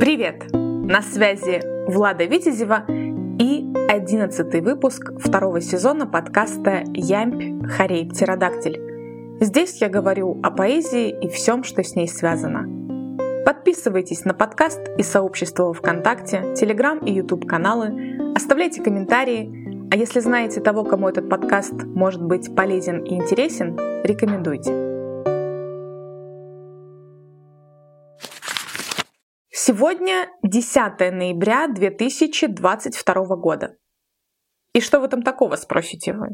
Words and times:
Привет! 0.00 0.44
На 0.52 1.02
связи 1.02 1.60
Влада 1.88 2.24
Витязева 2.24 2.84
и 2.88 3.66
одиннадцатый 3.88 4.60
выпуск 4.60 5.10
второго 5.18 5.60
сезона 5.60 6.06
подкаста 6.06 6.84
«Ямпь, 6.94 7.66
Харей, 7.68 8.08
Птеродактиль». 8.08 8.80
Здесь 9.40 9.80
я 9.80 9.88
говорю 9.88 10.38
о 10.40 10.52
поэзии 10.52 11.10
и 11.20 11.28
всем, 11.28 11.64
что 11.64 11.82
с 11.82 11.96
ней 11.96 12.06
связано. 12.06 12.64
Подписывайтесь 13.44 14.24
на 14.24 14.34
подкаст 14.34 14.80
и 14.96 15.02
сообщество 15.02 15.74
ВКонтакте, 15.74 16.54
Телеграм 16.54 16.98
и 16.98 17.12
Ютуб 17.12 17.44
каналы, 17.44 18.32
оставляйте 18.36 18.80
комментарии, 18.80 19.90
а 19.90 19.96
если 19.96 20.20
знаете 20.20 20.60
того, 20.60 20.84
кому 20.84 21.08
этот 21.08 21.28
подкаст 21.28 21.74
может 21.84 22.22
быть 22.22 22.54
полезен 22.54 23.02
и 23.02 23.14
интересен, 23.14 23.76
рекомендуйте. 24.04 24.87
Сегодня 29.68 30.30
10 30.42 30.98
ноября 31.12 31.68
2022 31.68 33.36
года. 33.36 33.76
И 34.72 34.80
что 34.80 34.98
в 34.98 35.04
этом 35.04 35.20
такого, 35.20 35.56
спросите 35.56 36.14
вы? 36.14 36.28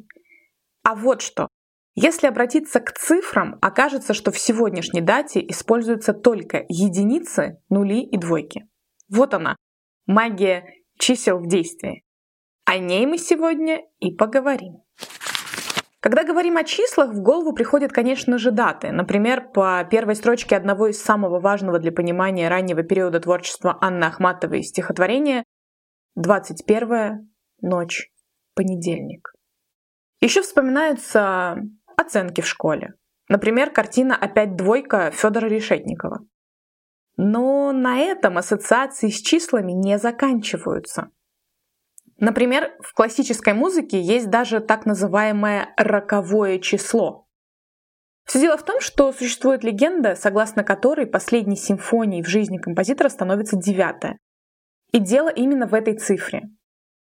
А 0.84 0.94
вот 0.94 1.20
что. 1.20 1.48
Если 1.96 2.28
обратиться 2.28 2.78
к 2.78 2.92
цифрам, 2.92 3.58
окажется, 3.60 4.14
что 4.14 4.30
в 4.30 4.38
сегодняшней 4.38 5.00
дате 5.00 5.44
используются 5.48 6.12
только 6.12 6.64
единицы, 6.68 7.60
нули 7.70 8.04
и 8.04 8.16
двойки. 8.16 8.68
Вот 9.08 9.34
она, 9.34 9.56
магия 10.06 10.72
чисел 10.96 11.40
в 11.40 11.48
действии. 11.48 12.04
О 12.66 12.78
ней 12.78 13.04
мы 13.04 13.18
сегодня 13.18 13.80
и 13.98 14.14
поговорим. 14.14 14.83
Когда 16.04 16.22
говорим 16.22 16.58
о 16.58 16.64
числах, 16.64 17.14
в 17.14 17.22
голову 17.22 17.54
приходят, 17.54 17.90
конечно 17.90 18.36
же, 18.36 18.50
даты. 18.50 18.92
Например, 18.92 19.40
по 19.40 19.82
первой 19.90 20.16
строчке 20.16 20.54
одного 20.54 20.88
из 20.88 21.02
самого 21.02 21.40
важного 21.40 21.78
для 21.78 21.92
понимания 21.92 22.50
раннего 22.50 22.82
периода 22.82 23.20
творчества 23.20 23.78
Анны 23.80 24.04
Ахматовой 24.04 24.64
стихотворения 24.64 25.44
21 26.16 27.32
ночь, 27.62 28.10
понедельник. 28.54 29.32
Еще 30.20 30.42
вспоминаются 30.42 31.56
оценки 31.96 32.42
в 32.42 32.46
школе. 32.46 32.92
Например, 33.30 33.70
картина 33.70 34.14
«Опять 34.14 34.56
двойка» 34.56 35.10
Федора 35.10 35.46
Решетникова. 35.46 36.18
Но 37.16 37.72
на 37.72 38.00
этом 38.00 38.36
ассоциации 38.36 39.08
с 39.08 39.22
числами 39.22 39.72
не 39.72 39.98
заканчиваются. 39.98 41.08
Например, 42.24 42.74
в 42.80 42.94
классической 42.94 43.52
музыке 43.52 44.00
есть 44.00 44.30
даже 44.30 44.60
так 44.60 44.86
называемое 44.86 45.74
роковое 45.76 46.58
число. 46.58 47.26
Все 48.24 48.40
дело 48.40 48.56
в 48.56 48.62
том, 48.62 48.80
что 48.80 49.12
существует 49.12 49.62
легенда, 49.62 50.14
согласно 50.14 50.64
которой 50.64 51.06
последней 51.06 51.56
симфонией 51.56 52.22
в 52.22 52.26
жизни 52.26 52.56
композитора 52.56 53.10
становится 53.10 53.56
девятая. 53.58 54.16
И 54.90 55.00
дело 55.00 55.28
именно 55.28 55.66
в 55.66 55.74
этой 55.74 55.98
цифре. 55.98 56.44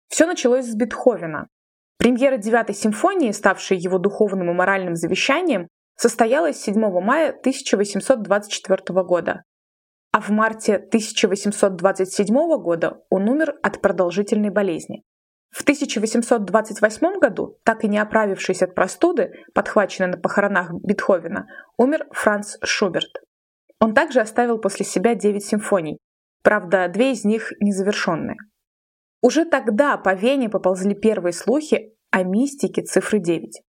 Все 0.09 0.27
началось 0.27 0.67
с 0.67 0.75
Бетховена. 0.75 1.47
Премьера 1.97 2.37
девятой 2.37 2.75
симфонии, 2.75 3.33
ставшей 3.33 3.79
его 3.79 3.97
духовным 3.97 4.51
и 4.51 4.55
моральным 4.55 4.95
завещанием, 4.95 5.69
состоялась 5.97 6.61
7 6.61 6.75
мая 7.01 7.31
1824 7.31 9.03
года 9.05 9.43
а 10.13 10.21
в 10.21 10.31
марте 10.31 10.77
1827 10.77 12.35
года 12.59 13.03
он 13.11 13.29
умер 13.29 13.57
от 13.63 13.81
продолжительной 13.81 14.51
болезни. 14.51 15.03
В 15.51 15.63
1828 15.63 17.19
году, 17.19 17.59
так 17.65 17.85
и 17.85 17.89
не 17.89 17.99
оправившись 17.99 18.63
от 18.63 18.75
простуды, 18.75 19.33
подхваченной 19.55 20.11
на 20.11 20.19
похоронах 20.19 20.73
Бетховена, 20.73 21.47
умер 21.77 22.07
Франц 22.13 22.57
Шуберт. 22.63 23.23
Он 23.81 23.95
также 23.95 24.21
оставил 24.21 24.59
после 24.59 24.85
себя 24.85 25.15
девять 25.15 25.45
симфоний, 25.45 25.99
правда, 26.43 26.89
две 26.89 27.13
из 27.13 27.25
них 27.25 27.53
незавершенные. 27.61 28.37
Уже 29.23 29.45
тогда 29.45 29.97
по 29.97 30.15
Вене 30.15 30.49
поползли 30.49 30.95
первые 30.95 31.33
слухи 31.33 31.95
о 32.11 32.23
мистике 32.23 32.83
цифры 32.83 33.19
9. 33.19 33.63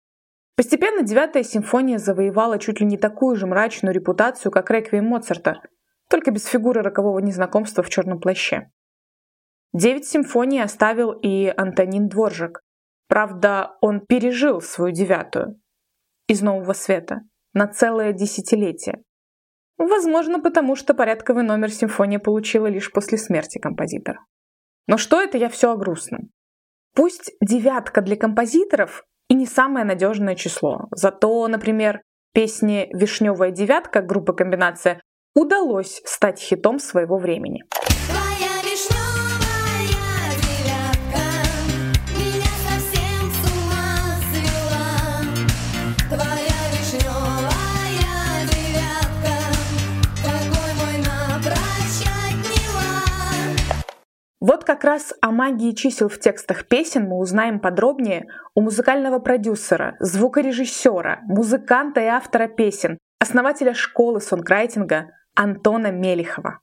Постепенно 0.56 1.04
девятая 1.04 1.44
симфония 1.44 2.00
завоевала 2.00 2.58
чуть 2.58 2.80
ли 2.80 2.86
не 2.86 2.98
такую 2.98 3.36
же 3.36 3.46
мрачную 3.46 3.94
репутацию, 3.94 4.52
как 4.52 4.72
реквием 4.72 5.06
Моцарта, 5.06 5.62
только 6.10 6.32
без 6.32 6.46
фигуры 6.46 6.82
рокового 6.82 7.20
незнакомства 7.20 7.84
в 7.84 7.90
черном 7.90 8.20
плаще. 8.20 8.70
Девять 9.74 10.08
симфоний 10.08 10.64
оставил 10.64 11.12
и 11.12 11.54
Антонин 11.56 12.08
Дворжик. 12.08 12.62
Правда, 13.08 13.78
он 13.82 14.02
пережил 14.02 14.62
свою 14.62 14.94
девятую 14.94 15.60
из 16.28 16.42
«Нового 16.42 16.74
света» 16.74 17.22
на 17.54 17.68
целое 17.68 18.12
десятилетие. 18.12 19.04
Возможно, 19.78 20.40
потому 20.40 20.76
что 20.76 20.94
порядковый 20.94 21.44
номер 21.44 21.72
симфония 21.72 22.20
получила 22.20 22.68
лишь 22.68 22.92
после 22.92 23.18
смерти 23.18 23.60
композитора. 23.60 24.26
Но 24.88 24.98
что 24.98 25.22
это 25.22 25.38
я 25.38 25.50
все 25.50 25.72
о 25.72 25.78
грустном? 25.78 26.32
Пусть 26.96 27.32
девятка 27.42 28.02
для 28.02 28.16
композиторов 28.16 29.04
и 29.30 29.36
не 29.36 29.46
самое 29.46 29.86
надежное 29.86 30.36
число. 30.36 30.88
Зато, 30.92 31.48
например, 31.48 32.02
песни 32.34 32.90
«Вишневая 32.94 33.52
девятка» 33.52 34.02
группы 34.02 34.34
«Комбинация» 34.34 35.02
удалось 35.38 36.02
стать 36.04 36.40
хитом 36.40 36.80
своего 36.80 37.18
времени. 37.18 37.64
Вот 54.40 54.64
как 54.64 54.84
раз 54.84 55.14
о 55.22 55.32
магии 55.32 55.72
чисел 55.74 56.08
в 56.10 56.20
текстах 56.20 56.68
песен 56.68 57.08
мы 57.08 57.18
узнаем 57.18 57.60
подробнее 57.60 58.28
у 58.56 58.62
музыкального 58.62 59.20
продюсера, 59.20 59.98
звукорежиссера, 60.00 61.20
музыканта 61.26 62.02
и 62.02 62.06
автора 62.06 62.48
песен, 62.48 62.98
основателя 63.20 63.74
школы 63.74 64.22
сонграйтинга 64.22 65.12
Антона 65.40 65.92
Мелихова. 65.92 66.62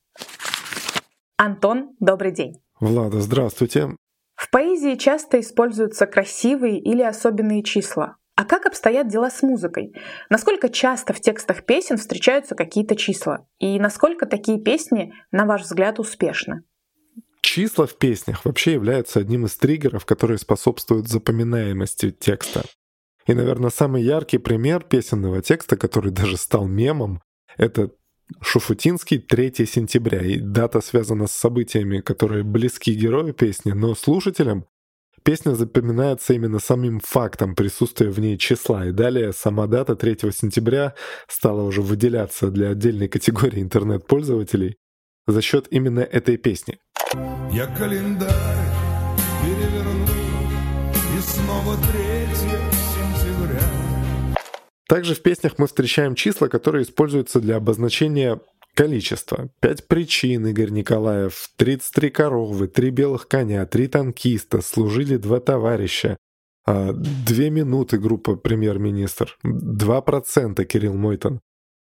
Антон, 1.36 1.94
добрый 2.00 2.32
день. 2.32 2.56
Влада, 2.80 3.20
здравствуйте. 3.20 3.94
В 4.34 4.50
поэзии 4.50 4.96
часто 4.96 5.38
используются 5.38 6.06
красивые 6.06 6.80
или 6.80 7.02
особенные 7.02 7.62
числа. 7.62 8.16
А 8.34 8.44
как 8.44 8.66
обстоят 8.66 9.06
дела 9.06 9.30
с 9.30 9.42
музыкой? 9.42 9.94
Насколько 10.28 10.68
часто 10.68 11.12
в 11.12 11.20
текстах 11.20 11.64
песен 11.64 11.98
встречаются 11.98 12.56
какие-то 12.56 12.96
числа? 12.96 13.46
И 13.60 13.78
насколько 13.78 14.26
такие 14.26 14.60
песни, 14.60 15.12
на 15.30 15.46
ваш 15.46 15.62
взгляд, 15.62 16.00
успешны? 16.00 16.64
Числа 17.42 17.86
в 17.86 17.96
песнях 17.96 18.44
вообще 18.44 18.72
являются 18.72 19.20
одним 19.20 19.46
из 19.46 19.56
триггеров, 19.56 20.04
которые 20.04 20.38
способствуют 20.38 21.06
запоминаемости 21.06 22.10
текста. 22.10 22.64
И, 23.28 23.34
наверное, 23.34 23.70
самый 23.70 24.02
яркий 24.02 24.38
пример 24.38 24.82
песенного 24.82 25.42
текста, 25.42 25.76
который 25.76 26.10
даже 26.10 26.36
стал 26.36 26.66
мемом, 26.66 27.22
это 27.56 27.92
Шуфутинский 28.40 29.18
3 29.18 29.66
сентября, 29.66 30.20
и 30.20 30.38
дата 30.38 30.80
связана 30.80 31.26
с 31.26 31.32
событиями, 31.32 32.00
которые 32.00 32.42
близки 32.42 32.92
герою 32.94 33.34
песни, 33.34 33.72
но 33.72 33.94
слушателям 33.94 34.66
песня 35.22 35.54
запоминается 35.54 36.34
именно 36.34 36.58
самим 36.58 37.00
фактом 37.00 37.54
присутствия 37.54 38.10
в 38.10 38.20
ней 38.20 38.38
числа, 38.38 38.86
и 38.86 38.92
далее 38.92 39.32
сама 39.32 39.66
дата 39.66 39.96
3 39.96 40.18
сентября 40.32 40.94
стала 41.28 41.62
уже 41.62 41.82
выделяться 41.82 42.50
для 42.50 42.70
отдельной 42.70 43.08
категории 43.08 43.62
интернет-пользователей 43.62 44.76
за 45.26 45.40
счет 45.40 45.66
именно 45.70 46.00
этой 46.00 46.36
песни. 46.36 46.78
Я 47.52 47.66
календарь 47.66 48.30
переверну, 49.42 50.06
и 51.16 51.20
снова 51.20 51.76
3 51.76 52.34
сентября. 52.34 52.63
Также 54.88 55.14
в 55.14 55.22
песнях 55.22 55.58
мы 55.58 55.66
встречаем 55.66 56.14
числа, 56.14 56.48
которые 56.48 56.84
используются 56.84 57.40
для 57.40 57.56
обозначения 57.56 58.40
количества. 58.74 59.50
Пять 59.60 59.86
причин 59.88 60.46
Игорь 60.46 60.70
Николаев, 60.70 61.50
33 61.56 62.10
коровы, 62.10 62.68
три 62.68 62.90
белых 62.90 63.28
коня, 63.28 63.64
три 63.66 63.86
танкиста, 63.86 64.60
служили 64.60 65.16
два 65.16 65.40
товарища, 65.40 66.16
а, 66.66 66.92
две 66.92 67.50
минуты 67.50 67.98
группа 67.98 68.36
«Премьер-министр», 68.36 69.36
два 69.42 70.00
процента 70.00 70.64
Кирилл 70.64 70.94
Мойтон, 70.94 71.40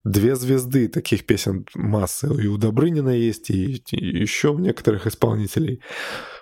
две 0.05 0.37
звезды 0.37 0.89
таких 0.89 1.27
песен 1.27 1.67
массы. 1.75 2.29
И 2.43 2.47
у 2.47 2.57
Добрынина 2.57 3.11
есть, 3.11 3.51
и, 3.51 3.83
еще 3.91 4.51
у 4.51 4.59
некоторых 4.59 5.07
исполнителей. 5.07 5.83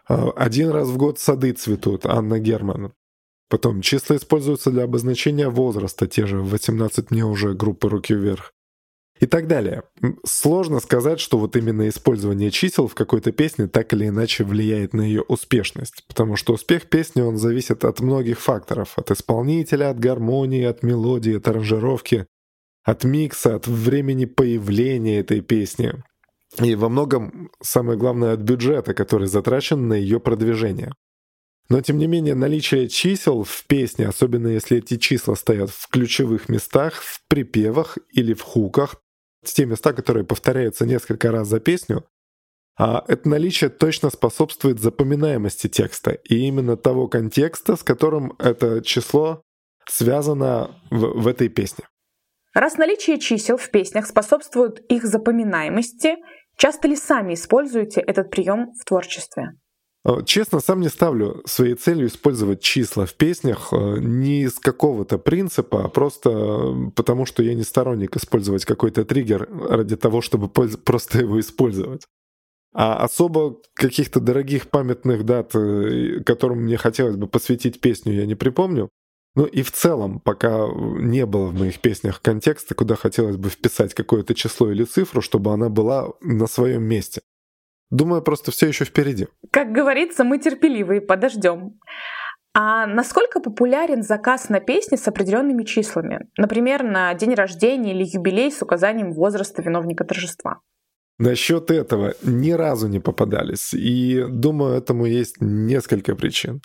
А, 0.08 0.30
один 0.30 0.70
раз 0.70 0.88
в 0.88 0.96
год 0.96 1.18
сады 1.18 1.52
цветут, 1.52 2.04
Анна 2.04 2.38
Герман. 2.38 2.92
Потом 3.48 3.80
числа 3.80 4.16
используются 4.16 4.70
для 4.70 4.84
обозначения 4.84 5.48
возраста, 5.48 6.06
те 6.06 6.26
же 6.26 6.38
18 6.38 7.10
мне 7.10 7.24
уже 7.24 7.54
группы 7.54 7.88
«Руки 7.88 8.14
вверх». 8.14 8.52
И 9.18 9.26
так 9.26 9.46
далее. 9.46 9.82
Сложно 10.26 10.78
сказать, 10.80 11.20
что 11.20 11.38
вот 11.38 11.56
именно 11.56 11.88
использование 11.88 12.50
чисел 12.50 12.86
в 12.86 12.94
какой-то 12.94 13.32
песне 13.32 13.66
так 13.66 13.92
или 13.94 14.08
иначе 14.08 14.44
влияет 14.44 14.92
на 14.92 15.00
ее 15.00 15.22
успешность, 15.22 16.04
потому 16.06 16.36
что 16.36 16.52
успех 16.52 16.88
песни, 16.90 17.22
он 17.22 17.38
зависит 17.38 17.84
от 17.84 18.00
многих 18.00 18.38
факторов. 18.38 18.92
От 18.96 19.10
исполнителя, 19.10 19.90
от 19.90 19.98
гармонии, 19.98 20.64
от 20.64 20.82
мелодии, 20.82 21.36
от 21.36 21.48
аранжировки, 21.48 22.26
от 22.84 23.04
микса, 23.04 23.54
от 23.54 23.66
времени 23.66 24.26
появления 24.26 25.20
этой 25.20 25.40
песни. 25.40 25.94
И 26.62 26.74
во 26.74 26.90
многом, 26.90 27.50
самое 27.62 27.98
главное, 27.98 28.34
от 28.34 28.40
бюджета, 28.40 28.92
который 28.92 29.28
затрачен 29.28 29.88
на 29.88 29.94
ее 29.94 30.20
продвижение. 30.20 30.92
Но, 31.68 31.80
тем 31.80 31.98
не 31.98 32.06
менее, 32.06 32.34
наличие 32.34 32.88
чисел 32.88 33.42
в 33.42 33.64
песне, 33.66 34.06
особенно 34.06 34.48
если 34.48 34.78
эти 34.78 34.96
числа 34.96 35.34
стоят 35.34 35.70
в 35.70 35.88
ключевых 35.88 36.48
местах, 36.48 36.94
в 36.94 37.20
припевах 37.28 37.98
или 38.12 38.34
в 38.34 38.42
хуках, 38.42 39.02
те 39.44 39.64
места, 39.64 39.92
которые 39.92 40.24
повторяются 40.24 40.86
несколько 40.86 41.30
раз 41.30 41.48
за 41.48 41.60
песню, 41.60 42.04
а 42.78 43.04
это 43.08 43.28
наличие 43.28 43.70
точно 43.70 44.10
способствует 44.10 44.80
запоминаемости 44.80 45.68
текста 45.68 46.12
и 46.12 46.36
именно 46.46 46.76
того 46.76 47.08
контекста, 47.08 47.76
с 47.76 47.82
которым 47.82 48.34
это 48.38 48.82
число 48.82 49.42
связано 49.88 50.78
в, 50.90 51.22
в 51.22 51.26
этой 51.26 51.48
песне. 51.48 51.86
Раз 52.54 52.76
наличие 52.76 53.18
чисел 53.18 53.56
в 53.56 53.70
песнях 53.70 54.06
способствует 54.06 54.80
их 54.90 55.04
запоминаемости, 55.04 56.16
часто 56.56 56.88
ли 56.88 56.96
сами 56.96 57.34
используете 57.34 58.00
этот 58.00 58.30
прием 58.30 58.72
в 58.80 58.84
творчестве? 58.84 59.52
Э, 60.06 60.22
честно, 60.24 60.60
сам 60.60 60.80
не 60.80 60.88
ставлю 60.88 61.42
своей 61.46 61.74
целью 61.74 62.06
использовать 62.06 62.60
числа 62.60 63.06
в 63.06 63.14
песнях 63.14 63.72
э, 63.72 63.98
не 63.98 64.42
из 64.42 64.58
какого-то 64.60 65.18
принципа, 65.18 65.84
а 65.84 65.88
просто 65.88 66.30
э, 66.30 66.90
потому, 66.94 67.26
что 67.26 67.42
я 67.42 67.54
не 67.54 67.64
сторонник 67.64 68.16
использовать 68.16 68.64
какой-то 68.64 69.04
триггер 69.04 69.48
ради 69.68 69.96
того, 69.96 70.20
чтобы 70.20 70.48
просто 70.84 71.18
его 71.18 71.40
использовать. 71.40 72.06
А 72.72 73.02
особо 73.02 73.56
каких-то 73.74 74.20
дорогих 74.20 74.68
памятных 74.68 75.24
дат, 75.24 75.52
которым 76.26 76.64
мне 76.64 76.76
хотелось 76.76 77.16
бы 77.16 77.26
посвятить 77.26 77.80
песню, 77.80 78.12
я 78.12 78.26
не 78.26 78.34
припомню. 78.34 78.90
Ну 79.34 79.44
и 79.44 79.62
в 79.62 79.72
целом, 79.72 80.20
пока 80.20 80.68
не 80.74 81.24
было 81.24 81.46
в 81.46 81.54
моих 81.54 81.80
песнях 81.80 82.20
контекста, 82.20 82.74
куда 82.74 82.94
хотелось 82.94 83.36
бы 83.36 83.48
вписать 83.48 83.94
какое-то 83.94 84.34
число 84.34 84.70
или 84.70 84.84
цифру, 84.84 85.22
чтобы 85.22 85.52
она 85.52 85.70
была 85.70 86.10
на 86.20 86.46
своем 86.46 86.82
месте. 86.82 87.22
Думаю, 87.90 88.22
просто 88.22 88.50
все 88.50 88.66
еще 88.66 88.84
впереди. 88.84 89.28
Как 89.50 89.72
говорится, 89.72 90.24
мы 90.24 90.38
терпеливые, 90.38 91.00
подождем. 91.00 91.78
А 92.58 92.86
насколько 92.86 93.40
популярен 93.40 94.02
заказ 94.02 94.48
на 94.48 94.60
песни 94.60 94.96
с 94.96 95.06
определенными 95.06 95.62
числами? 95.64 96.26
Например, 96.38 96.82
на 96.82 97.12
день 97.14 97.34
рождения 97.34 97.92
или 97.94 98.04
юбилей 98.04 98.50
с 98.50 98.62
указанием 98.62 99.12
возраста 99.12 99.62
виновника 99.62 100.04
торжества? 100.04 100.60
Насчет 101.18 101.70
этого 101.70 102.14
ни 102.22 102.50
разу 102.52 102.88
не 102.88 102.98
попадались. 102.98 103.74
И 103.74 104.24
думаю, 104.28 104.74
этому 104.74 105.06
есть 105.06 105.36
несколько 105.40 106.14
причин. 106.14 106.60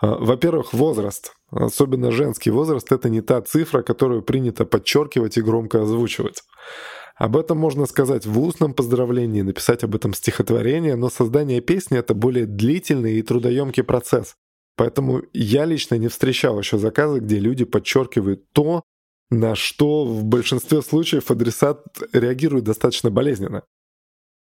А, 0.00 0.16
во-первых, 0.16 0.72
возраст. 0.72 1.32
Особенно 1.50 2.10
женский 2.10 2.50
возраст— 2.50 2.90
это 2.92 3.08
не 3.08 3.20
та 3.20 3.40
цифра, 3.40 3.82
которую 3.82 4.22
принято 4.22 4.64
подчеркивать 4.64 5.38
и 5.38 5.42
громко 5.42 5.82
озвучивать. 5.82 6.42
Об 7.20 7.36
этом 7.36 7.58
можно 7.58 7.84
сказать 7.84 8.24
в 8.24 8.40
устном 8.40 8.72
поздравлении, 8.72 9.42
написать 9.42 9.84
об 9.84 9.94
этом 9.94 10.14
стихотворение, 10.14 10.96
но 10.96 11.10
создание 11.10 11.60
песни— 11.60 11.98
это 11.98 12.14
более 12.14 12.46
длительный 12.46 13.18
и 13.18 13.22
трудоемкий 13.22 13.82
процесс. 13.82 14.36
Поэтому 14.74 15.20
я 15.34 15.66
лично 15.66 15.96
не 15.96 16.08
встречал 16.08 16.58
еще 16.58 16.78
заказы, 16.78 17.20
где 17.20 17.38
люди 17.38 17.66
подчеркивают 17.66 18.50
то, 18.52 18.84
на 19.28 19.54
что 19.54 20.06
в 20.06 20.24
большинстве 20.24 20.80
случаев 20.80 21.30
адресат 21.30 21.84
реагирует 22.14 22.64
достаточно 22.64 23.10
болезненно. 23.10 23.64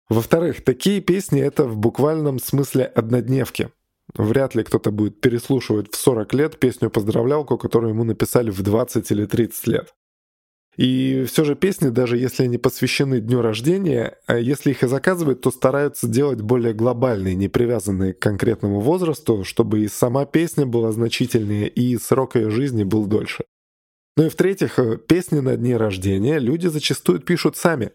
Во-вторых, 0.07 0.63
такие 0.63 1.01
песни— 1.01 1.41
это 1.43 1.65
в 1.65 1.75
буквальном 1.75 2.39
смысле 2.39 2.85
однодневки. 2.85 3.69
Вряд 4.13 4.55
ли 4.55 4.63
кто-то 4.63 4.91
будет 4.91 5.19
переслушивать 5.19 5.91
в 5.91 5.97
40 5.97 6.33
лет 6.35 6.57
песню-поздравлялку, 6.57 7.57
которую 7.57 7.91
ему 7.91 8.05
написали 8.05 8.49
в 8.49 8.61
20 8.61 9.11
или 9.11 9.25
30 9.25 9.67
лет. 9.67 9.93
И 10.77 11.25
все 11.25 11.43
же 11.43 11.55
песни, 11.55 11.89
даже 11.89 12.17
если 12.17 12.43
они 12.43 12.57
посвящены 12.57 13.19
дню 13.19 13.41
рождения, 13.41 14.17
а 14.25 14.37
если 14.37 14.71
их 14.71 14.83
и 14.83 14.87
заказывают, 14.87 15.41
то 15.41 15.51
стараются 15.51 16.07
делать 16.07 16.41
более 16.41 16.73
глобальные, 16.73 17.35
не 17.35 17.49
привязанные 17.49 18.13
к 18.13 18.19
конкретному 18.19 18.79
возрасту, 18.79 19.43
чтобы 19.43 19.81
и 19.81 19.89
сама 19.89 20.25
песня 20.25 20.65
была 20.65 20.91
значительнее, 20.91 21.67
и 21.67 21.97
срок 21.97 22.35
ее 22.35 22.49
жизни 22.49 22.83
был 22.83 23.05
дольше. 23.05 23.43
Ну 24.15 24.25
и 24.25 24.29
в-третьих, 24.29 24.79
э, 24.79 24.97
песни 24.97 25.39
на 25.39 25.57
дне 25.57 25.77
рождения 25.77 26.39
люди 26.39 26.67
зачастую 26.67 27.19
пишут 27.19 27.57
сами, 27.57 27.91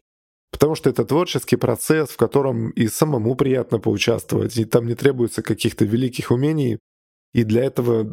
потому 0.50 0.74
что 0.74 0.90
это 0.90 1.04
творческий 1.04 1.56
процесс, 1.56 2.10
в 2.10 2.16
котором 2.16 2.70
и 2.70 2.88
самому 2.88 3.36
приятно 3.36 3.78
поучаствовать, 3.78 4.56
и 4.58 4.64
там 4.64 4.86
не 4.86 4.94
требуется 4.94 5.42
каких-то 5.42 5.84
великих 5.84 6.30
умений, 6.30 6.78
и 7.32 7.44
для 7.44 7.64
этого 7.64 8.10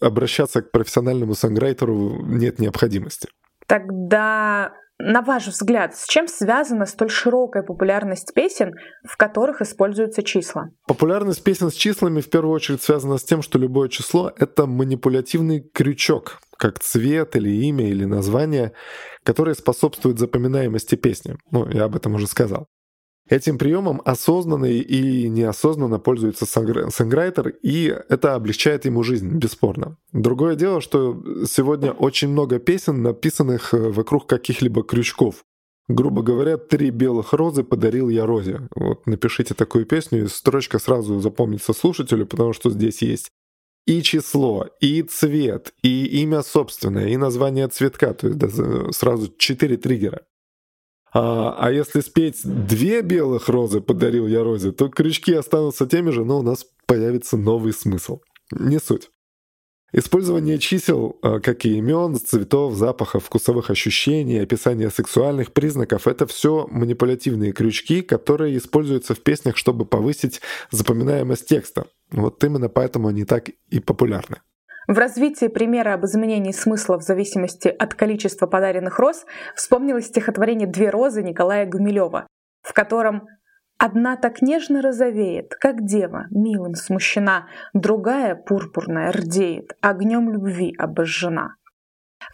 обращаться 0.00 0.62
к 0.62 0.70
профессиональному 0.70 1.34
санграйтеру 1.34 2.22
нет 2.26 2.58
необходимости. 2.58 3.28
Тогда, 3.68 4.72
на 4.98 5.20
ваш 5.20 5.46
взгляд, 5.46 5.94
с 5.94 6.06
чем 6.06 6.26
связана 6.26 6.86
столь 6.86 7.10
широкая 7.10 7.62
популярность 7.62 8.32
песен, 8.34 8.72
в 9.04 9.16
которых 9.16 9.60
используются 9.60 10.22
числа? 10.22 10.70
Популярность 10.86 11.44
песен 11.44 11.70
с 11.70 11.74
числами 11.74 12.20
в 12.20 12.30
первую 12.30 12.54
очередь 12.54 12.82
связана 12.82 13.18
с 13.18 13.24
тем, 13.24 13.42
что 13.42 13.58
любое 13.58 13.88
число— 13.88 14.32
это 14.38 14.66
манипулятивный 14.66 15.60
крючок, 15.60 16.40
как 16.56 16.78
цвет 16.80 17.36
или 17.36 17.50
имя 17.50 17.88
или 17.88 18.06
название, 18.06 18.72
который 19.22 19.54
способствует 19.54 20.18
запоминаемости 20.18 20.94
песни. 20.94 21.36
Ну, 21.50 21.68
я 21.68 21.84
об 21.84 21.94
этом 21.94 22.14
уже 22.14 22.26
сказал. 22.26 22.68
Этим 23.28 23.58
приемом 23.58 24.00
осознанно 24.04 24.66
и 24.66 25.28
неосознанно 25.28 25.98
пользуется 25.98 26.46
санграйтер, 26.46 27.48
и 27.62 27.94
это 28.08 28.34
облегчает 28.34 28.86
ему 28.86 29.02
жизнь, 29.02 29.28
бесспорно. 29.28 29.98
Другое 30.12 30.56
дело, 30.56 30.80
что 30.80 31.22
сегодня 31.46 31.92
очень 31.92 32.28
много 32.28 32.58
песен, 32.58 33.02
написанных 33.02 33.74
э, 33.74 33.90
вокруг 33.90 34.26
каких-либо 34.26 34.82
крючков. 34.82 35.44
Грубо 35.88 36.22
говоря, 36.22 36.56
«Три 36.58 36.90
белых 36.90 37.32
розы 37.32 37.64
подарил 37.64 38.08
я 38.08 38.26
Розе». 38.26 38.68
Вот 38.74 39.06
напишите 39.06 39.54
такую 39.54 39.86
песню, 39.86 40.24
и 40.24 40.28
строчка 40.28 40.78
сразу 40.78 41.20
запомнится 41.20 41.72
слушателю, 41.72 42.26
потому 42.26 42.52
что 42.52 42.70
здесь 42.70 43.02
есть 43.02 43.30
и 43.86 44.02
число, 44.02 44.68
и 44.80 45.02
цвет, 45.02 45.72
и 45.82 46.04
имя 46.22 46.42
собственное, 46.42 47.08
и 47.08 47.16
название 47.16 47.68
цветка. 47.68 48.12
То 48.12 48.28
есть 48.28 48.96
сразу 48.96 49.32
четыре 49.38 49.78
триггера. 49.78 50.22
А, 51.12 51.56
а 51.58 51.72
если 51.72 52.00
спеть 52.00 52.40
«Две 52.44 53.02
белых 53.02 53.48
розы 53.48 53.80
подарил 53.80 54.26
я 54.26 54.42
розе», 54.42 54.72
то 54.72 54.88
крючки 54.88 55.32
останутся 55.32 55.86
теми 55.86 56.10
же, 56.10 56.24
но 56.24 56.38
у 56.38 56.42
нас 56.42 56.66
появится 56.86 57.36
новый 57.36 57.72
смысл. 57.72 58.20
Не 58.50 58.78
суть. 58.78 59.10
Использование 59.90 60.58
чисел, 60.58 61.18
а, 61.22 61.40
как 61.40 61.64
и 61.64 61.78
имен, 61.78 62.16
цветов, 62.16 62.74
запахов, 62.74 63.24
вкусовых 63.24 63.70
ощущений, 63.70 64.38
описание 64.38 64.90
сексуальных 64.90 65.52
признаков— 65.52 66.06
это 66.06 66.26
все 66.26 66.66
манипулятивные 66.70 67.52
крючки, 67.52 68.02
которые 68.02 68.58
используются 68.58 69.14
в 69.14 69.20
песнях, 69.20 69.56
чтобы 69.56 69.86
повысить 69.86 70.42
запоминаемость 70.70 71.46
текста. 71.46 71.86
Вот 72.10 72.44
именно 72.44 72.68
поэтому 72.68 73.08
они 73.08 73.24
так 73.24 73.48
и 73.70 73.80
популярны. 73.80 74.42
В 74.88 74.96
развитии 74.96 75.48
примера 75.48 75.92
об 75.92 76.06
изменении 76.06 76.50
смысла 76.50 76.98
в 76.98 77.02
зависимости 77.02 77.68
от 77.68 77.94
количества 77.94 78.46
подаренных 78.46 78.98
роз 78.98 79.26
вспомнилось 79.54 80.06
стихотворение 80.06 80.66
«Две 80.66 80.88
розы» 80.88 81.22
Николая 81.22 81.66
Гумилева, 81.66 82.26
в 82.62 82.72
котором 82.72 83.28
Одна 83.80 84.16
так 84.16 84.42
нежно 84.42 84.82
розовеет, 84.82 85.54
как 85.54 85.84
дева, 85.84 86.26
милым 86.32 86.74
смущена, 86.74 87.46
другая 87.74 88.34
пурпурная 88.34 89.12
рдеет, 89.12 89.76
огнем 89.80 90.32
любви 90.32 90.74
обожжена. 90.76 91.54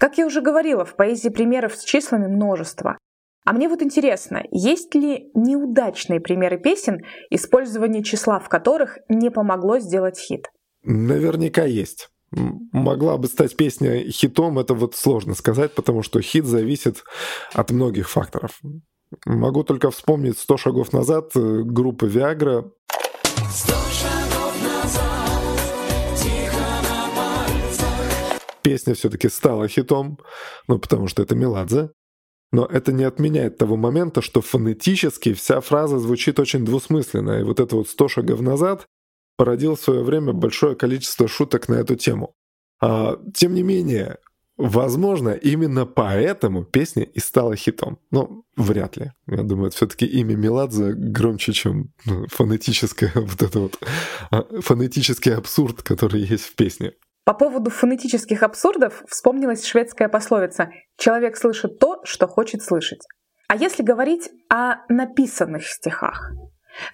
Как 0.00 0.16
я 0.16 0.25
уже 0.25 0.40
говорила, 0.40 0.87
в 0.87 0.96
поэзии 0.96 1.28
примеров 1.28 1.75
с 1.75 1.84
числами 1.84 2.28
множество. 2.28 2.96
А 3.44 3.52
мне 3.52 3.68
вот 3.68 3.82
интересно, 3.82 4.42
есть 4.52 4.94
ли 4.94 5.30
неудачные 5.34 6.18
примеры 6.18 6.56
песен, 6.56 7.02
использование 7.28 8.02
числа 8.02 8.38
в 8.38 8.49
которых 8.49 8.96
не 9.11 9.30
помогло 9.30 9.80
сделать 9.80 10.18
хит? 10.18 10.49
Наверняка 10.82 11.64
есть 11.64 12.08
могла 12.35 13.17
бы 13.17 13.26
стать 13.29 13.57
песня 13.57 14.11
хитом, 14.11 14.59
это 14.59 14.75
вот 14.75 14.95
сложно 14.95 15.35
сказать, 15.35 15.75
потому 15.75 16.03
что 16.03 16.21
хит 16.21 16.45
зависит 16.45 17.05
от 17.53 17.71
многих 17.71 18.11
факторов. 18.11 18.61
Могу 19.26 19.62
только 19.62 19.91
вспомнить 19.91 20.37
«100 20.37 20.59
шагов 20.59 20.93
назад» 20.93 21.31
группы 21.35 22.07
«Виагра». 22.07 22.71
Песня 28.62 28.95
все-таки 28.95 29.29
стала 29.29 29.69
хитом, 29.69 30.19
ну 30.69 30.79
потому 30.79 31.07
что 31.07 31.23
это 31.23 31.35
Меладзе. 31.35 31.91
Но 32.50 32.64
это 32.64 32.93
не 32.93 33.03
отменяет 33.03 33.59
того 33.59 33.76
момента, 33.76 34.23
что 34.23 34.41
фонетически 34.41 35.33
вся 35.35 35.61
фраза 35.61 35.99
звучит 35.99 36.38
очень 36.38 36.64
двусмысленно. 36.64 37.41
И 37.41 37.43
вот 37.43 37.59
это 37.59 37.75
вот 37.75 37.88
«100 37.88 38.09
шагов 38.09 38.41
назад» 38.41 38.87
породил 39.37 39.76
в 39.76 39.81
свое 39.81 40.03
время 40.03 40.33
большое 40.33 40.76
количество 40.76 41.29
шуток 41.29 41.69
на 41.69 41.75
эту 41.75 41.97
тему. 41.97 42.35
А, 42.81 43.19
тем 43.35 43.55
не 43.55 43.62
менее, 43.62 44.19
возможно, 44.57 45.31
именно 45.31 45.87
поэтому 45.87 46.64
песня 46.64 47.03
и 47.03 47.19
стала 47.19 47.57
хитом. 47.57 47.99
Но 48.11 48.45
вряд 48.57 48.97
ли. 48.97 49.12
Я 49.26 49.43
думаю, 49.43 49.69
это 49.69 49.76
все-таки 49.76 50.07
имя 50.07 50.37
Меладзе 50.37 50.93
громче, 50.93 51.53
чем 51.53 51.93
ну, 52.05 52.26
фонетическое 52.29 53.12
вот 53.14 53.43
это 53.43 53.59
вот 53.59 53.79
а, 54.31 54.45
фонетический 54.61 55.35
абсурд, 55.35 55.83
который 55.83 56.21
есть 56.21 56.45
в 56.45 56.55
песне. 56.55 56.93
По 57.25 57.33
поводу 57.33 57.71
фонетических 57.71 58.43
абсурдов 58.43 59.03
вспомнилась 59.09 59.64
шведская 59.64 60.09
пословица 60.09 60.71
«Человек 60.99 61.38
слышит 61.38 61.79
то, 61.79 62.00
что 62.05 62.29
хочет 62.29 62.62
слышать». 62.62 63.00
А 63.49 63.57
если 63.57 63.83
говорить 63.83 64.31
о 64.50 64.76
написанных 64.88 65.67
стихах, 65.67 66.33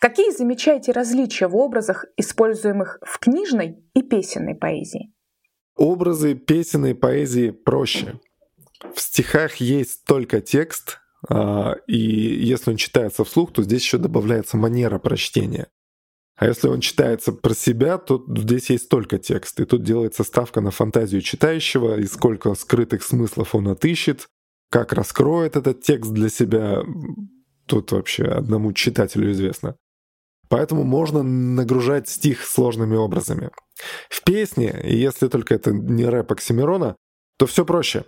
какие 0.01 0.31
замечаете 0.31 0.93
различия 0.93 1.49
в 1.49 1.57
образах, 1.57 2.07
используемых 2.17 2.99
в 3.03 3.19
книжной 3.19 3.83
и 3.95 4.03
песенной 4.03 4.55
поэзии? 4.55 5.13
Образы 5.77 6.35
песенной 6.35 6.95
поэзии 6.95 7.51
проще. 7.51 8.21
В 8.95 9.01
стихах 9.01 9.57
есть 9.57 10.05
только 10.05 10.41
текст, 10.41 11.01
а, 11.29 11.77
и 11.87 11.99
если 11.99 12.71
он 12.71 12.77
читается 12.77 13.25
вслух, 13.25 13.53
то 13.53 13.63
здесь 13.63 13.83
еще 13.83 13.99
добавляется 13.99 14.57
манера 14.57 14.99
прочтения. 14.99 15.69
А 16.37 16.47
если 16.47 16.69
он 16.69 16.81
читается 16.81 17.33
про 17.33 17.55
себя, 17.55 17.99
то 17.99 18.25
здесь 18.27 18.71
есть 18.71 18.89
только 18.89 19.19
текст. 19.19 19.61
И 19.61 19.67
тут 19.67 19.83
делается 19.83 20.25
ставка 20.25 20.63
на 20.63 20.71
фантазию 20.71 21.21
читающего, 21.21 22.01
и 22.01 22.07
сколько 22.07 22.55
скрытых 22.55 23.03
смыслов 23.03 23.55
он 23.55 23.69
отыщет, 23.69 24.29
как 24.71 24.95
раскроет 24.95 25.57
этот 25.57 25.83
текст 25.83 26.13
для 26.13 26.31
себя, 26.31 26.83
тут 27.71 27.93
вообще 27.93 28.25
одному 28.25 28.73
читателю 28.73 29.31
известно. 29.31 29.77
Поэтому 30.49 30.83
можно 30.83 31.23
нагружать 31.23 32.09
стих 32.09 32.45
сложными 32.45 32.97
образами. 32.97 33.51
В 34.09 34.25
песне, 34.25 34.81
если 34.85 35.29
только 35.29 35.55
это 35.55 35.71
не 35.71 36.05
рэп 36.05 36.33
Оксимирона, 36.33 36.97
то 37.39 37.47
все 37.47 37.65
проще. 37.65 38.05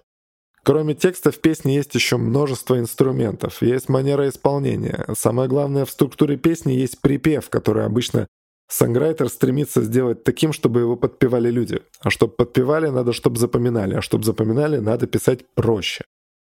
Кроме 0.64 0.94
текста 0.94 1.30
в 1.30 1.38
песне 1.38 1.76
есть 1.76 1.94
еще 1.94 2.16
множество 2.16 2.78
инструментов, 2.78 3.62
есть 3.62 3.88
манера 3.88 4.28
исполнения. 4.28 5.04
Самое 5.16 5.48
главное 5.48 5.84
в 5.84 5.90
структуре 5.90 6.36
песни 6.36 6.72
есть 6.72 7.00
припев, 7.00 7.48
который 7.48 7.84
обычно 7.84 8.26
санграйтер 8.68 9.28
стремится 9.28 9.80
сделать 9.82 10.24
таким, 10.24 10.52
чтобы 10.52 10.80
его 10.80 10.96
подпевали 10.96 11.50
люди. 11.50 11.82
А 12.00 12.10
чтобы 12.10 12.32
подпевали, 12.34 12.88
надо, 12.88 13.12
чтобы 13.12 13.38
запоминали. 13.38 13.94
А 13.94 14.02
чтобы 14.02 14.24
запоминали, 14.24 14.78
надо 14.78 15.06
писать 15.06 15.46
проще. 15.54 16.04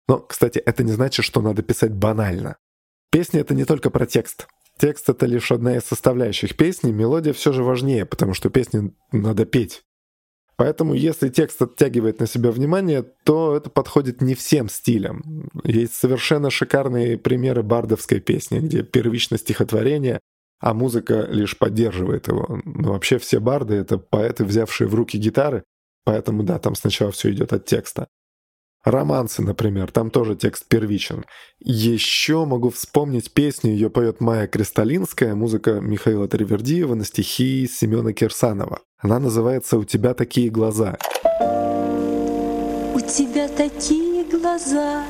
Но, 0.09 0.19
кстати, 0.19 0.59
это 0.59 0.83
не 0.83 0.93
значит, 0.93 1.25
что 1.25 1.41
надо 1.41 1.63
писать 1.63 1.93
банально. 1.93 2.57
Песня— 3.17 3.41
это 3.41 3.55
не 3.55 3.65
только 3.65 3.89
про 3.89 4.05
текст. 4.05 4.47
Текст— 4.77 5.09
это 5.09 5.25
лишь 5.25 5.51
одна 5.51 5.79
из 5.79 5.85
составляющих 5.85 6.55
песни, 6.55 6.93
мелодия 6.93 7.33
все 7.33 7.51
же 7.51 7.63
важнее, 7.63 8.05
потому 8.05 8.35
что 8.35 8.51
песни 8.51 8.93
надо 9.11 9.47
петь. 9.47 9.85
Поэтому 10.57 10.93
если 10.93 11.31
текст 11.31 11.63
оттягивает 11.63 12.21
на 12.21 12.27
себя 12.27 12.51
внимание, 12.51 13.03
то 13.25 13.57
это 13.57 13.71
подходит 13.71 14.21
не 14.21 14.35
всем 14.35 14.69
стилям. 14.69 15.49
Есть 15.65 15.95
совершенно 15.95 16.51
шикарные 16.51 17.17
примеры 17.17 17.63
бардовской 17.63 18.21
песни, 18.21 18.59
где 18.59 18.83
первично 18.83 19.39
стихотворение, 19.39 20.21
а 20.61 20.75
музыка 20.75 21.27
лишь 21.31 21.57
поддерживает 21.57 22.29
его. 22.29 22.61
Но 22.67 22.93
вообще 22.93 23.17
все 23.17 23.41
барды— 23.41 23.75
это 23.77 23.97
поэты, 23.97 24.45
взявшие 24.45 24.89
в 24.89 24.95
руки 24.95 25.17
гитары, 25.17 25.65
поэтому 26.05 26.43
да, 26.43 26.59
там 26.59 26.75
сначала 26.75 27.13
все 27.13 27.31
идет 27.31 27.55
от 27.55 27.65
текста. 27.65 28.09
Романсы, 28.87 29.43
например, 29.43 29.91
там 29.91 30.11
тоже 30.11 30.37
текст 30.37 30.69
первичен. 30.69 31.25
Еще 31.59 32.45
могу 32.45 32.71
вспомнить 32.71 33.33
песню, 33.33 33.73
ее 33.73 33.91
поет 33.91 34.21
Майя 34.21 34.47
Кристалинская, 34.47 35.35
музыка 35.35 35.81
Михаила 35.81 36.29
Тривердиева 36.29 36.95
на 36.95 37.05
стихи 37.05 37.69
Семена 37.69 38.13
Кирсанова. 38.13 38.83
Она 38.99 39.19
называется 39.19 39.77
«У 39.77 39.85
тебя 39.85 40.15
такие 40.15 40.51
глаза». 40.51 40.97
У 42.95 43.01
тебя 43.01 43.49
такие 43.49 44.23
глаза, 44.25 45.05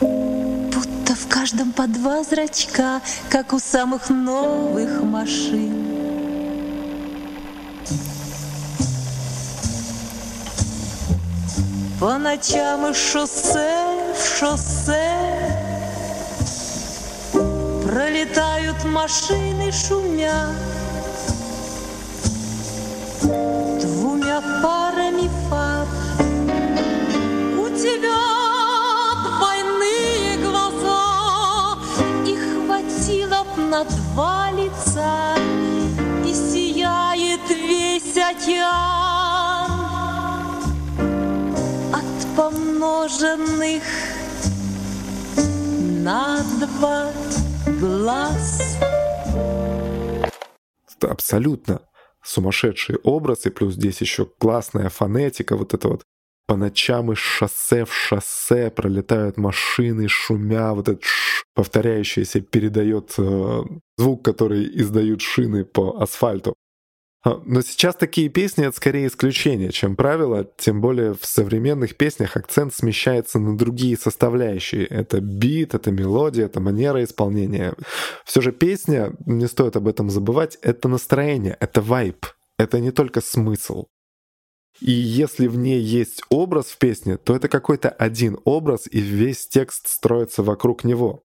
будто 0.00 1.14
в 1.14 1.26
каждом 1.26 1.72
по 1.72 1.86
два 1.86 2.22
зрачка, 2.22 3.00
как 3.30 3.54
у 3.54 3.58
самых 3.58 4.10
новых 4.10 5.02
машин. 5.02 5.87
По 12.00 12.16
ночам 12.16 12.92
из 12.92 12.96
шоссе 12.96 14.14
в 14.14 14.38
шоссе 14.38 15.18
Пролетают 17.84 18.84
машины 18.84 19.72
шумя 19.72 20.46
помноженных 43.08 43.82
на 46.04 46.42
два 46.60 47.12
глаз. 47.80 48.78
Это 50.96 51.10
абсолютно 51.10 51.80
сумасшедший 52.22 52.96
образ, 52.96 53.46
и 53.46 53.50
плюс 53.50 53.74
здесь 53.74 54.00
еще 54.00 54.26
классная 54.26 54.88
фонетика, 54.88 55.56
вот 55.56 55.74
это 55.74 55.88
вот 55.88 56.02
по 56.46 56.56
ночам 56.56 57.12
из 57.12 57.18
шоссе 57.18 57.84
в 57.84 57.94
шоссе 57.94 58.70
пролетают 58.70 59.36
машины, 59.36 60.08
шумя, 60.08 60.72
вот 60.74 60.88
этот 60.88 61.04
ш, 61.04 61.44
повторяющийся 61.54 62.40
передает 62.40 63.14
э, 63.18 63.62
звук, 63.98 64.24
который 64.24 64.66
издают 64.80 65.20
шины 65.20 65.64
по 65.64 66.00
асфальту. 66.00 66.54
А, 67.24 67.40
но 67.44 67.62
сейчас 67.62 67.96
такие 67.96 68.28
песни— 68.28 68.64
это 68.66 68.76
скорее 68.76 69.08
исключение, 69.08 69.72
чем 69.72 69.96
правило, 69.96 70.48
тем 70.56 70.80
более 70.80 71.14
в 71.14 71.24
современных 71.24 71.96
песнях 71.96 72.36
акцент 72.36 72.74
смещается 72.74 73.38
на 73.38 73.56
другие 73.56 73.96
составляющие. 73.96 74.86
Это 74.86 75.20
бит, 75.20 75.74
это 75.74 75.90
мелодия, 75.90 76.46
это 76.46 76.60
манера 76.60 77.02
исполнения. 77.02 77.74
Все 78.24 78.40
же 78.40 78.52
песня, 78.52 79.12
не 79.26 79.48
стоит 79.48 79.76
об 79.76 79.88
этом 79.88 80.10
забывать, 80.10 80.58
это 80.62 80.88
настроение, 80.88 81.56
это 81.58 81.80
вайб, 81.80 82.26
это 82.56 82.78
не 82.78 82.92
только 82.92 83.20
смысл. 83.20 83.86
И 84.80 84.92
если 84.92 85.48
в 85.48 85.56
ней 85.56 85.80
есть 85.80 86.22
образ 86.30 86.66
в 86.66 86.78
песне, 86.78 87.16
то 87.16 87.34
это 87.34 87.48
какой-то 87.48 87.88
один 87.88 88.38
образ, 88.44 88.86
и 88.88 89.00
весь 89.00 89.48
текст 89.48 89.88
строится 89.88 90.44
вокруг 90.44 90.84
него. 90.84 91.24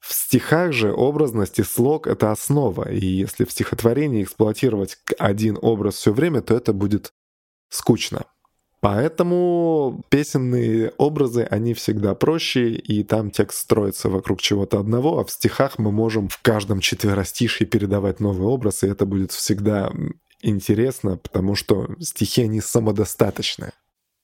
В 0.00 0.12
стихах 0.12 0.72
же 0.72 0.92
образность 0.92 1.58
и 1.58 1.62
слог— 1.62 2.06
это 2.08 2.30
основа, 2.30 2.88
и 2.88 3.04
если 3.04 3.44
в 3.44 3.50
стихотворении 3.50 4.22
эксплуатировать 4.22 4.98
один 5.18 5.58
образ 5.60 5.96
все 5.96 6.12
время, 6.12 6.40
то 6.40 6.54
это 6.54 6.72
будет 6.72 7.12
скучно. 7.68 8.24
Поэтому 8.80 10.04
песенные 10.08 10.92
образы, 10.98 11.42
они 11.42 11.74
всегда 11.74 12.14
проще, 12.14 12.70
и 12.70 13.02
там 13.02 13.32
текст 13.32 13.58
строится 13.58 14.08
вокруг 14.08 14.40
чего-то 14.40 14.78
одного, 14.78 15.18
а 15.18 15.24
в 15.24 15.30
стихах 15.30 15.78
мы 15.78 15.90
можем 15.90 16.28
в 16.28 16.40
каждом 16.42 16.78
четверостишье 16.78 17.66
передавать 17.66 18.20
новый 18.20 18.46
образ, 18.46 18.84
и 18.84 18.88
это 18.88 19.04
будет 19.04 19.32
всегда 19.32 19.90
интересно, 20.40 21.16
потому 21.16 21.56
что 21.56 21.88
стихи, 21.98 22.42
они 22.42 22.60
самодостаточные. 22.60 23.72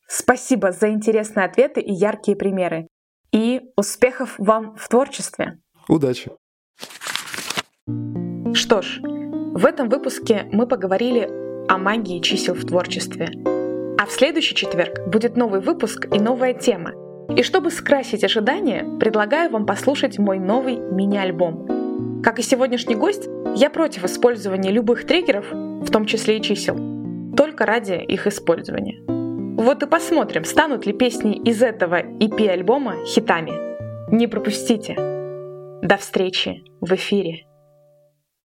Спасибо 0.07 0.71
за 0.71 0.91
интересные 0.91 1.47
ответы 1.47 1.81
и 1.81 1.93
яркие 1.93 2.37
примеры. 2.37 2.87
И 3.33 3.61
успехов 3.77 4.37
вам 4.39 4.77
в 4.77 4.89
творчестве! 4.89 5.59
Удачи! 5.89 6.31
Что 8.55 8.83
ж, 8.83 9.01
в 9.03 9.67
этом 9.67 9.89
выпуске 9.89 10.49
мы 10.53 10.67
поговорили 10.67 11.29
о 11.69 11.79
магии 11.79 12.21
чисел 12.21 12.55
в 12.55 12.65
творчестве. 12.65 13.31
А 13.99 14.07
в 14.07 14.11
следующий 14.11 14.55
четверг 14.55 15.07
будет 15.07 15.37
новый 15.37 15.61
выпуск 15.61 16.07
и 16.13 16.19
новая 16.19 16.55
тема. 16.55 16.93
И 17.37 17.43
чтобы 17.43 17.71
скрасить 17.71 18.25
ожидания, 18.25 18.85
предлагаю 18.99 19.51
вам 19.51 19.67
послушать 19.67 20.19
мой 20.19 20.39
новый 20.39 20.77
мини-альбом. 20.77 22.23
Как 22.23 22.39
и 22.39 22.43
сегодняшний 22.43 22.95
гость, 22.95 23.29
я 23.55 23.71
против 23.71 24.05
использования 24.05 24.71
любых 24.71 25.07
триггеров, 25.07 25.47
в 25.51 25.91
том 25.91 26.07
числе 26.07 26.39
и 26.39 26.43
чисел, 26.43 26.77
только 27.37 27.67
ради 27.67 27.95
их 27.95 28.27
использования. 28.27 29.03
Вот 29.57 29.83
и 29.83 29.87
посмотрим, 29.87 30.45
станут 30.45 30.87
ли 30.87 30.93
песни 30.93 31.37
из 31.37 31.63
этого 31.63 32.03
EP-альбома 32.03 33.05
хитами. 33.07 33.53
Не 34.15 34.27
пропустите! 34.27 35.14
До 35.85 35.99
встречи 35.99 36.65
в 36.81 36.95
эфире. 36.95 37.45